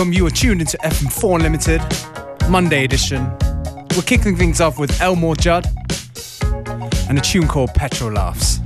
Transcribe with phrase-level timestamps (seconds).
[0.00, 3.30] Welcome, you are tuned into FM4 Unlimited, Monday edition.
[3.94, 5.66] We're kicking things off with Elmore Judd
[7.10, 8.59] and a tune called Petrol Laughs.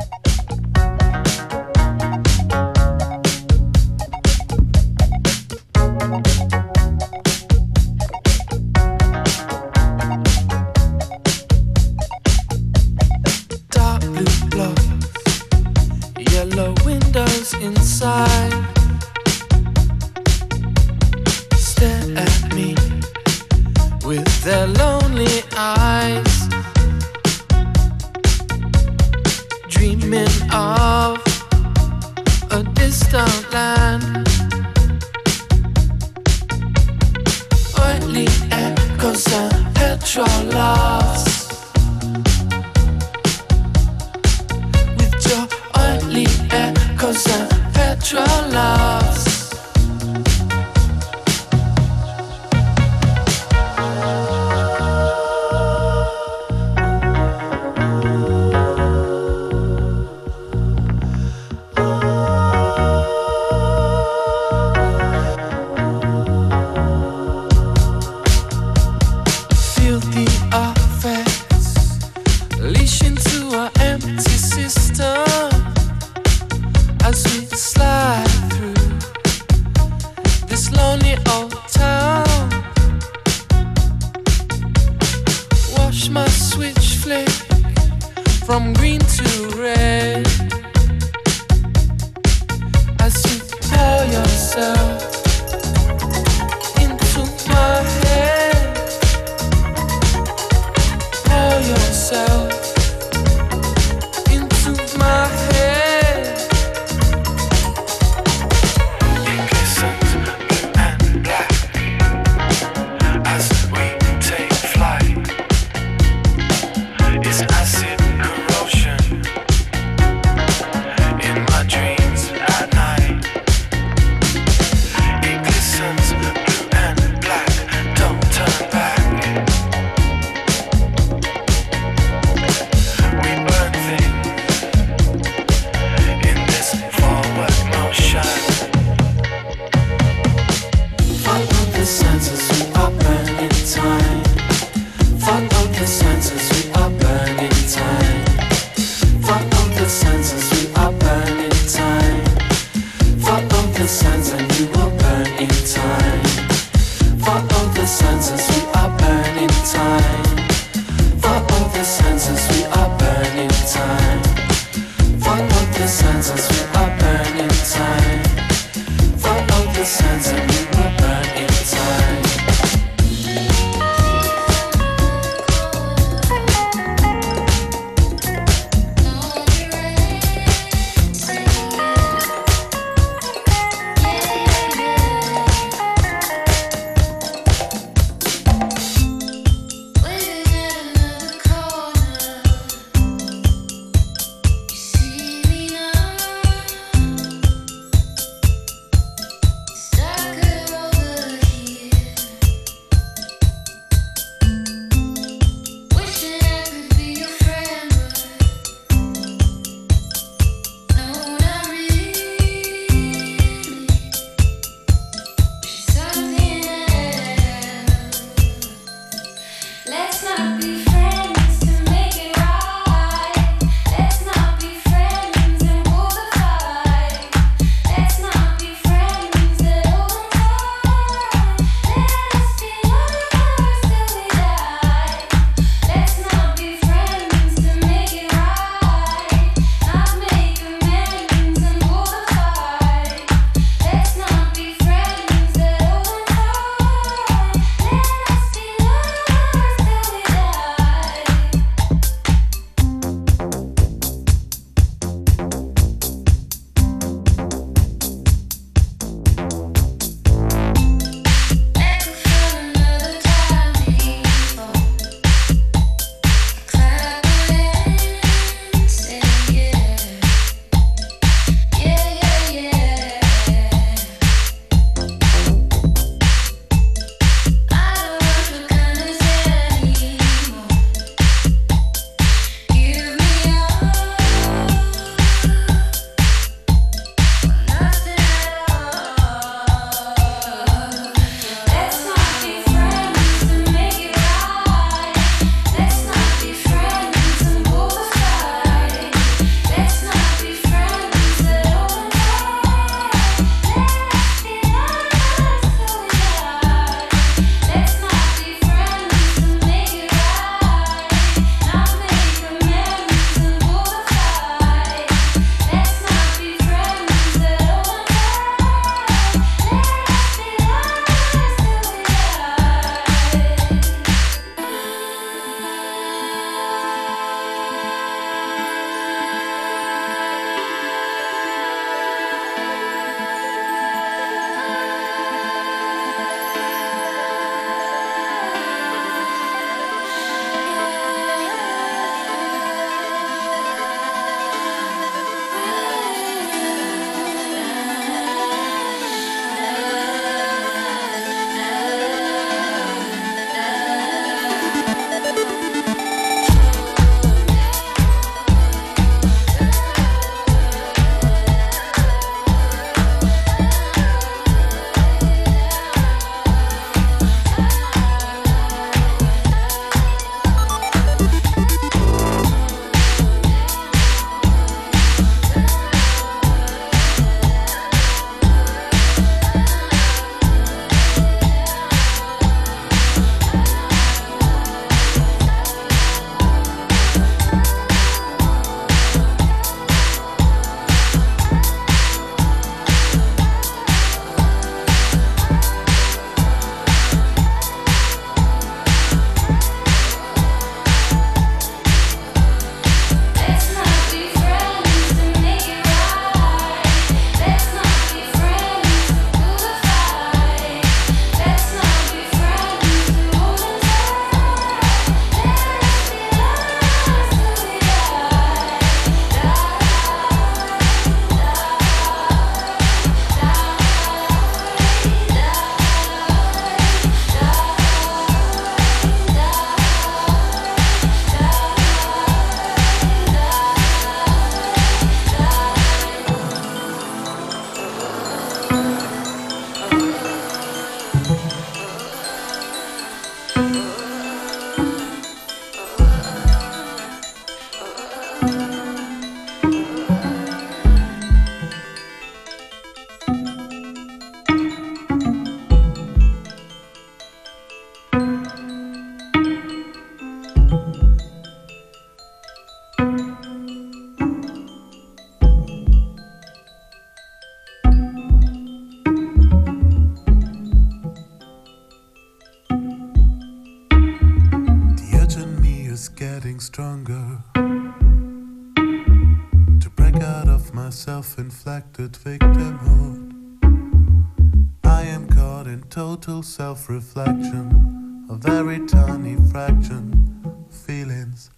[486.84, 490.66] self reflection, a very tiny fraction.
[490.70, 491.50] Feelings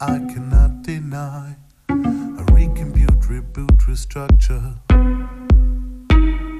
[0.00, 1.56] I cannot deny.
[1.88, 4.78] I recompute, reboot, restructure.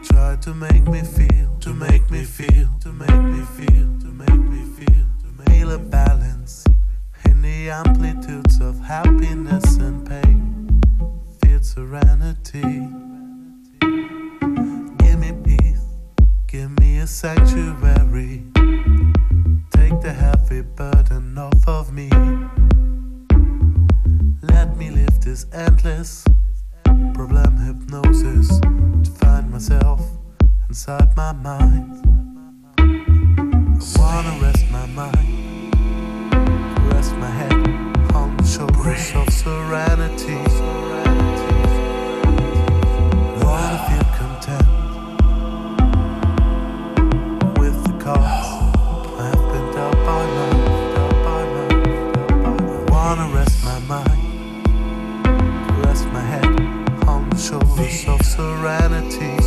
[0.04, 4.44] Try to make me feel, to make me feel, to make me feel, to make
[4.52, 6.64] me feel, to feel a balance
[7.24, 10.80] in the amplitudes of happiness and pain.
[11.40, 13.11] Feel serenity.
[17.02, 18.44] a sanctuary.
[19.72, 22.08] Take the heavy burden off of me.
[24.40, 26.24] Let me live this endless
[27.12, 30.00] problem hypnosis to find myself
[30.68, 32.04] inside my mind.
[32.78, 35.74] I wanna rest my mind,
[36.92, 37.52] rest my head
[38.14, 41.01] on the shoulders of serenity.
[58.32, 59.41] serenity.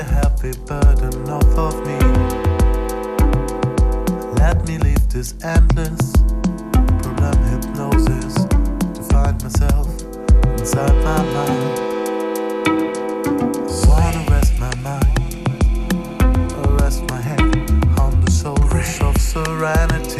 [0.00, 1.98] a heavy burden off of me.
[4.40, 6.12] Let me leave this endless
[7.02, 8.34] program hypnosis
[8.96, 9.88] to find myself
[10.58, 11.78] inside my mind.
[13.86, 15.16] Wanna rest my mind,
[16.80, 17.40] rest my head
[17.98, 20.19] on the shoulders of serenity.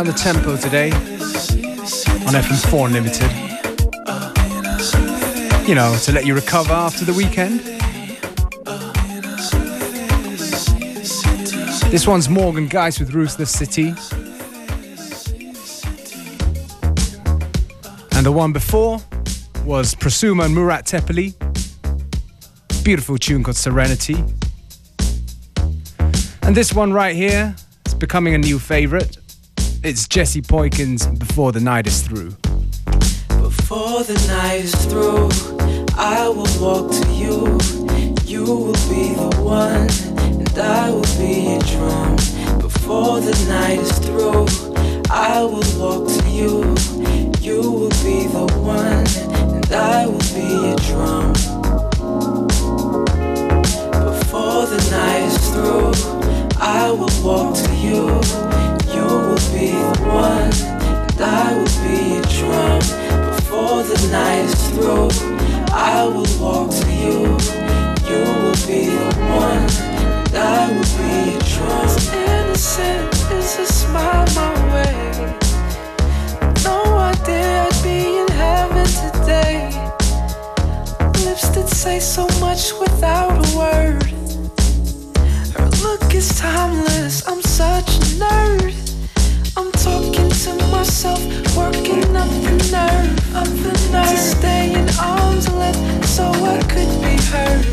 [0.00, 3.30] Down the tempo today on FM4 Unlimited.
[5.68, 7.60] You know, to let you recover after the weekend.
[11.90, 13.88] This one's Morgan Geist with Ruthless City.
[18.12, 19.02] And the one before
[19.66, 21.34] was Prosumer and Murat Tepeli.
[22.82, 24.24] Beautiful tune called Serenity.
[26.40, 29.19] And this one right here is becoming a new favorite.
[29.82, 32.32] It's Jesse Poikins Before the Night is Through.
[33.40, 35.30] Before the night is through,
[35.96, 37.58] I will walk to you.
[38.26, 39.88] You will be the one,
[40.38, 42.16] and I will be your drum.
[42.60, 44.44] Before the night is through,
[45.08, 46.76] I will walk to you.
[47.40, 49.06] You will be the one,
[49.54, 51.32] and I will be your drum.
[54.04, 58.49] Before the night is through, I will walk to you.
[60.12, 60.52] One,
[61.10, 62.80] and I will be a drum.
[63.36, 65.10] Before the night is through,
[65.72, 67.38] I will walk to you.
[68.10, 69.66] You will be the one,
[70.26, 71.86] and I will be a drum.
[71.86, 74.94] As innocent as a smile my way.
[76.64, 79.60] No idea I'd be in heaven today.
[81.24, 84.02] Lips that say so much without a word.
[85.54, 87.26] Her look is timeless.
[87.28, 88.89] I'm such a nerd.
[89.60, 91.20] I'm talking to myself,
[91.54, 96.88] working up the nerve, up the nerve to stay in arm's length, so I could
[97.02, 97.66] be hurt.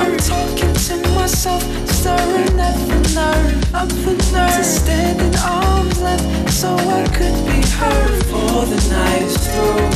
[0.00, 6.00] I'm talking to myself, staring at the nerve, up the nerve to stand in arms
[6.00, 7.60] length, so I could be
[8.64, 8.80] the
[9.44, 9.92] through,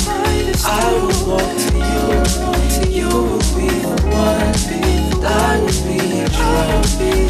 [0.66, 3.00] I will walk to you.
[3.00, 4.52] You will be the one,
[6.52, 7.21] will be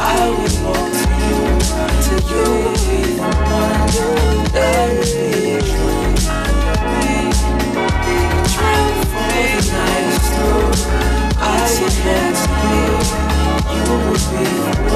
[0.00, 1.38] I will walk to you,
[2.04, 4.87] till you will be the one,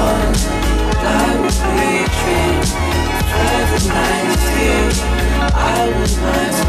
[0.03, 2.57] I will be your drum.
[3.13, 4.97] Before the night is
[5.53, 6.59] I be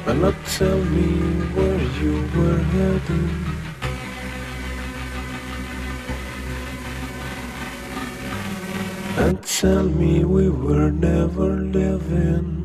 [0.07, 1.11] and not tell me
[1.55, 3.31] where you were heading.
[9.17, 12.64] And tell me we were never living.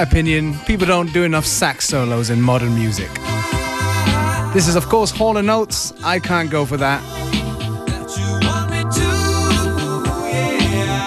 [0.00, 3.10] My opinion, people don't do enough sax solos in modern music.
[4.54, 5.92] This is, of course, Hall & Oates.
[6.02, 7.02] I can't go for that.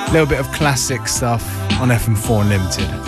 [0.08, 1.44] A little bit of classic stuff
[1.82, 3.03] on FM4 Unlimited.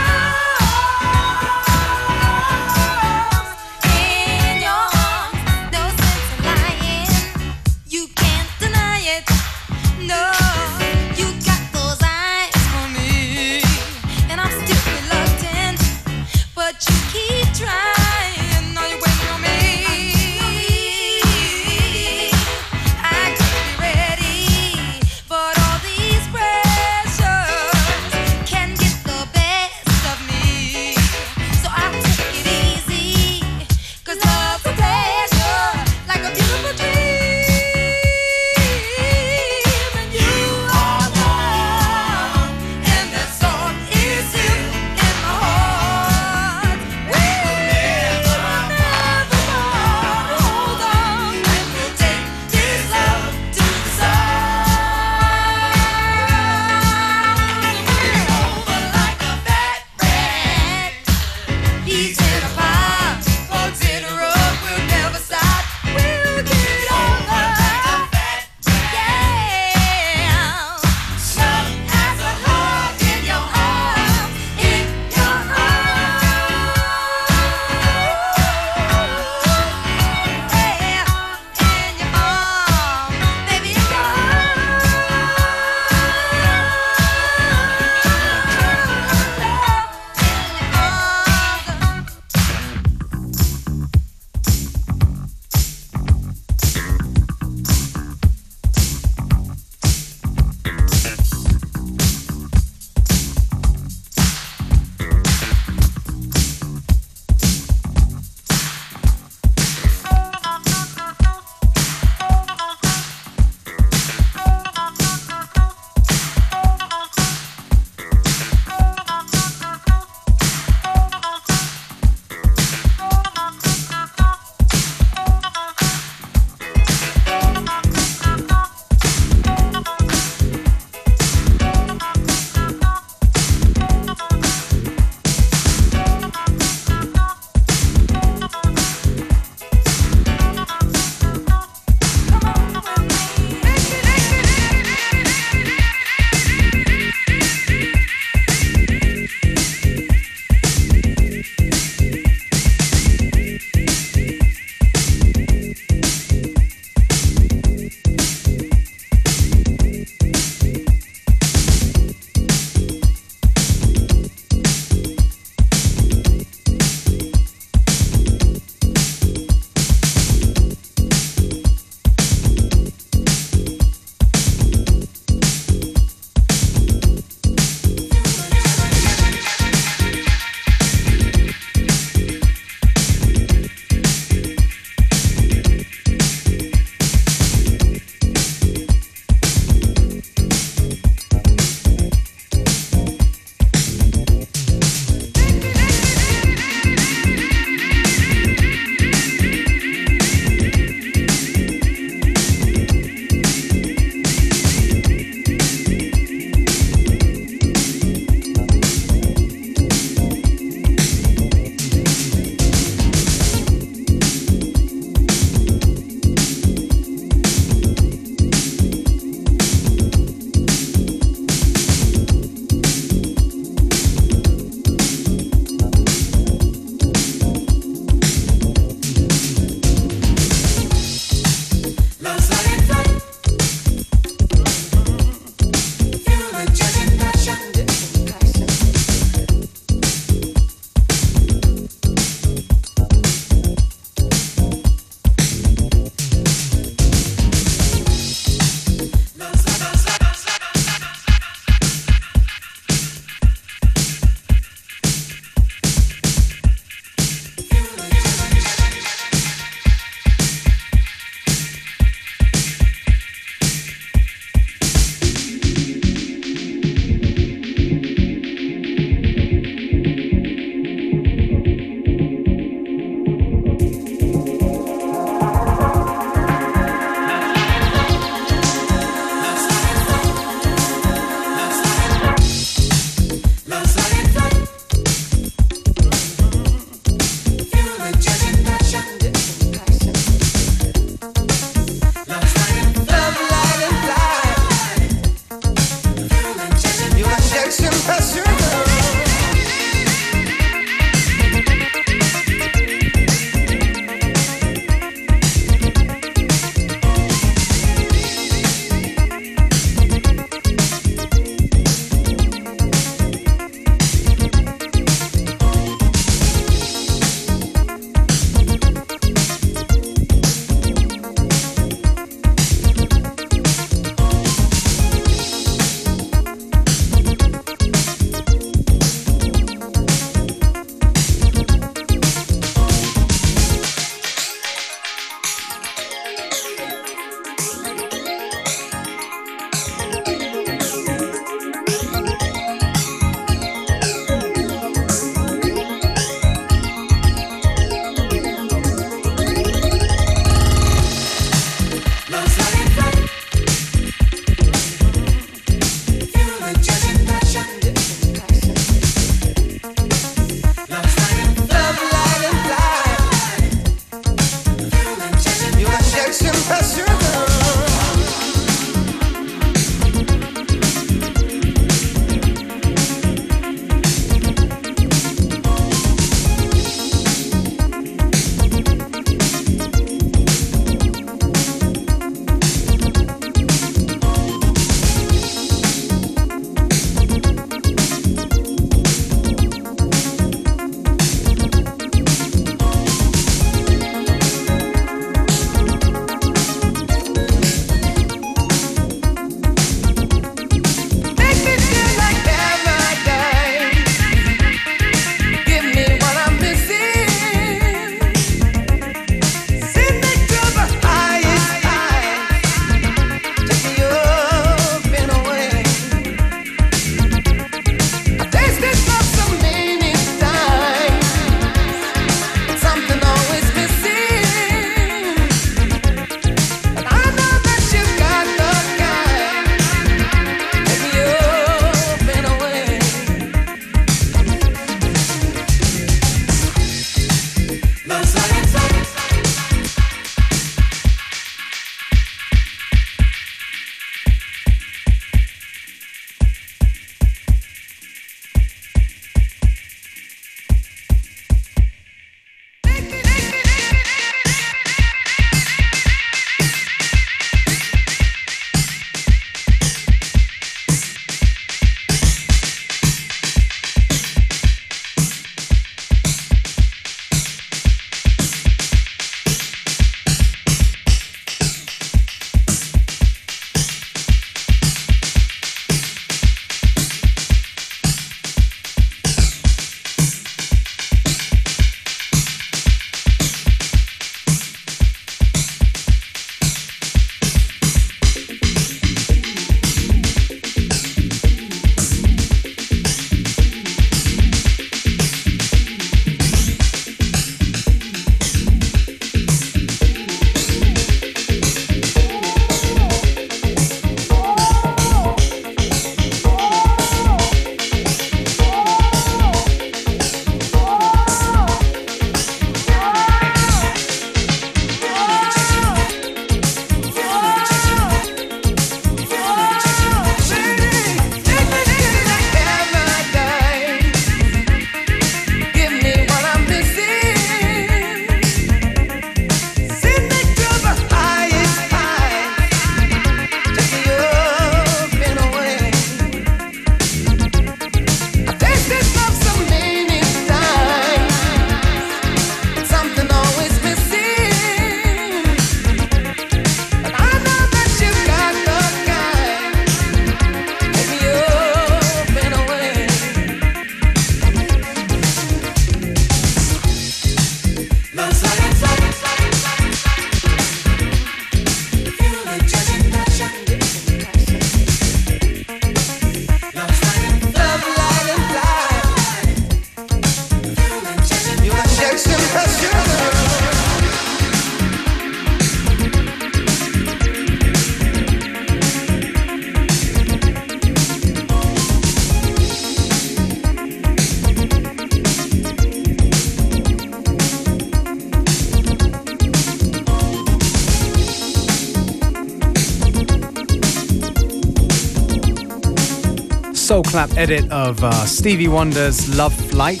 [597.12, 600.00] Clap edit of uh, Stevie Wonder's Love Flight.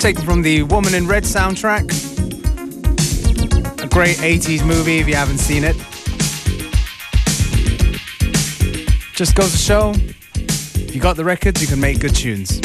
[0.00, 1.84] Taken from the Woman in Red soundtrack.
[3.84, 5.76] A great 80s movie if you haven't seen it.
[9.14, 12.58] Just goes to show if you got the records, you can make good tunes.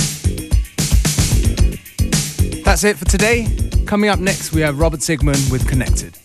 [2.63, 3.45] That's it for today.
[3.85, 6.22] Coming up next, we have Robert Zikmund with Connected.